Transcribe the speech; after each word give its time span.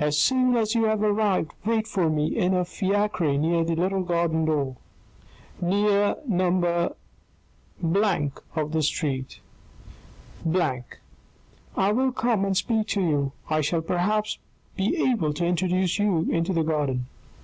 As 0.00 0.18
soon 0.18 0.56
as 0.56 0.74
you 0.74 0.86
have 0.86 1.04
arrived, 1.04 1.52
wait 1.64 1.86
for 1.86 2.10
me 2.10 2.26
in 2.36 2.52
a 2.52 2.64
fiacre 2.64 3.38
near 3.38 3.62
the 3.62 3.76
little 3.76 4.02
garden 4.02 4.44
door, 4.44 4.74
near 5.60 6.16
No. 6.26 6.96
of 8.56 8.72
the 8.72 8.82
street 8.82 9.38
I 10.52 11.92
will 11.92 12.10
come 12.10 12.44
and 12.44 12.56
speak 12.56 12.88
to 12.88 13.00
you: 13.00 13.30
I 13.48 13.60
shall 13.60 13.82
perhaps 13.82 14.38
be 14.76 14.96
able 15.12 15.32
to 15.34 15.46
introduce 15.46 15.96
you 16.00 16.26
into 16.28 16.52
the 16.52 16.64
garden. 16.64 17.06